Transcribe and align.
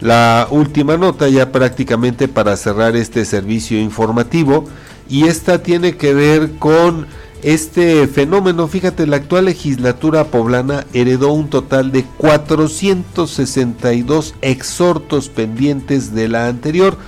la 0.00 0.48
última 0.50 0.96
nota 0.96 1.28
ya 1.28 1.52
prácticamente 1.52 2.28
para 2.28 2.56
cerrar 2.56 2.96
este 2.96 3.24
servicio 3.24 3.80
informativo 3.80 4.64
y 5.08 5.24
esta 5.24 5.62
tiene 5.62 5.96
que 5.96 6.12
ver 6.14 6.52
con 6.58 7.06
este 7.42 8.06
fenómeno. 8.06 8.68
Fíjate, 8.68 9.06
la 9.06 9.16
actual 9.16 9.46
legislatura 9.46 10.24
poblana 10.24 10.86
heredó 10.92 11.32
un 11.32 11.48
total 11.48 11.90
de 11.92 12.04
462 12.18 14.34
exhortos 14.42 15.28
pendientes 15.28 16.14
de 16.14 16.28
la 16.28 16.48
anterior, 16.48 16.98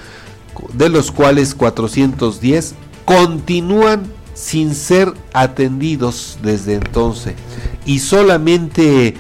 de 0.73 0.89
los 0.89 1.13
cuales 1.13 1.55
410 1.55 2.75
continúan 3.05 4.05
sin 4.35 4.75
ser 4.75 5.13
atendidos 5.33 6.39
desde 6.43 6.75
entonces. 6.75 7.35
Y 7.85 8.01
solamente 8.01 9.15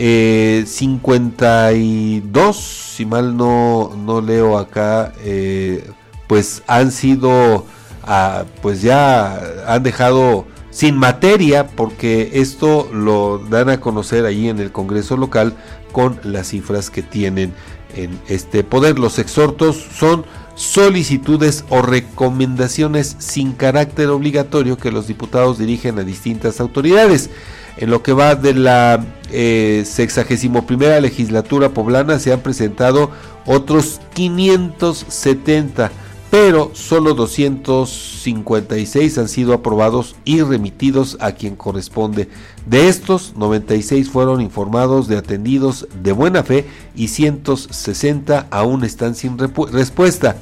52, 0.00 2.56
eh, 2.56 2.60
si 2.96 3.04
mal 3.04 3.36
no, 3.36 3.94
no 3.96 4.22
leo 4.22 4.56
acá, 4.56 5.12
eh, 5.22 5.90
pues 6.26 6.62
han 6.66 6.90
sido, 6.90 7.66
ah, 8.02 8.44
pues 8.62 8.80
ya 8.80 9.42
han 9.66 9.82
dejado 9.82 10.46
sin 10.70 10.96
materia, 10.96 11.66
porque 11.66 12.30
esto 12.34 12.88
lo 12.92 13.38
dan 13.38 13.68
a 13.68 13.80
conocer 13.80 14.24
allí 14.24 14.48
en 14.48 14.58
el 14.58 14.72
Congreso 14.72 15.16
local 15.16 15.54
con 15.92 16.20
las 16.22 16.48
cifras 16.48 16.90
que 16.90 17.02
tienen 17.02 17.52
en 17.96 18.18
este 18.28 18.62
poder. 18.64 18.98
Los 18.98 19.18
exhortos 19.18 19.76
son 19.76 20.24
solicitudes 20.54 21.64
o 21.70 21.82
recomendaciones 21.82 23.16
sin 23.18 23.52
carácter 23.52 24.08
obligatorio 24.08 24.76
que 24.76 24.92
los 24.92 25.06
diputados 25.06 25.58
dirigen 25.58 25.98
a 25.98 26.04
distintas 26.04 26.60
autoridades. 26.60 27.30
En 27.76 27.90
lo 27.90 28.02
que 28.02 28.12
va 28.12 28.34
de 28.34 28.52
la 28.54 29.04
eh, 29.30 29.84
61 29.86 30.64
legislatura 31.00 31.70
poblana 31.70 32.18
se 32.18 32.32
han 32.32 32.40
presentado 32.40 33.10
otros 33.46 34.00
570 34.12 35.90
pero 36.30 36.70
solo 36.74 37.14
256 37.14 39.18
han 39.18 39.28
sido 39.28 39.52
aprobados 39.52 40.14
y 40.24 40.42
remitidos 40.42 41.16
a 41.20 41.32
quien 41.32 41.56
corresponde. 41.56 42.28
De 42.66 42.88
estos, 42.88 43.34
96 43.36 44.08
fueron 44.08 44.40
informados 44.40 45.08
de 45.08 45.16
atendidos 45.16 45.88
de 46.02 46.12
buena 46.12 46.44
fe 46.44 46.66
y 46.94 47.08
160 47.08 48.46
aún 48.50 48.84
están 48.84 49.16
sin 49.16 49.36
respuesta. 49.38 50.36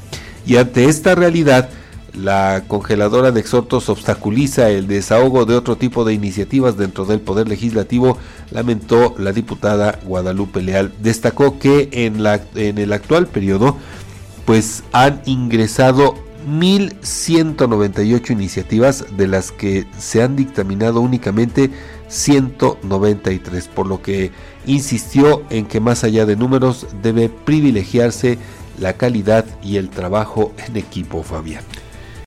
Y 0.47 0.57
ante 0.57 0.85
esta 0.85 1.15
realidad, 1.15 1.71
la 2.15 2.65
congeladora 2.69 3.33
de 3.33 3.41
exhortos 3.41 3.89
obstaculiza 3.89 4.69
el 4.71 4.89
desahogo 4.89 5.47
de 5.47 5.55
otro 5.55 5.77
tipo 5.77 6.05
de 6.05 6.13
iniciativas 6.13 6.77
dentro 6.77 7.07
del 7.07 7.21
Poder 7.21 7.49
Legislativo, 7.49 8.19
lamentó 8.51 9.15
la 9.19 9.33
diputada 9.33 9.99
Guadalupe 10.05 10.61
Leal. 10.61 10.93
Destacó 11.01 11.59
que 11.59 11.89
en, 11.93 12.23
la, 12.23 12.43
en 12.57 12.77
el 12.79 12.93
actual 12.93 13.27
periodo 13.27 13.79
pues 14.49 14.83
han 14.93 15.21
ingresado 15.27 16.15
1.198 16.49 18.31
iniciativas, 18.31 19.05
de 19.15 19.27
las 19.27 19.53
que 19.53 19.87
se 19.99 20.23
han 20.23 20.37
dictaminado 20.37 21.03
únicamente 21.03 21.71
193, 22.09 23.69
por 23.69 23.87
lo 23.87 24.01
que 24.01 24.33
insistió 24.65 25.43
en 25.51 25.67
que 25.67 25.81
más 25.81 26.03
allá 26.03 26.25
de 26.25 26.37
números 26.37 26.87
debe 27.03 27.29
privilegiarse 27.29 28.39
la 28.81 28.95
calidad 28.95 29.45
y 29.63 29.77
el 29.77 29.91
trabajo 29.91 30.55
en 30.67 30.79
equipo, 30.79 31.23
Fabián. 31.23 31.65